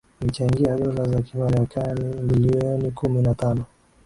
kuichangia 0.19 0.77
dola 0.77 1.07
za 1.07 1.21
kimarekani 1.21 2.13
bilioni 2.21 2.91
kumi 2.91 3.21
na 3.21 3.35
tano 3.35 3.65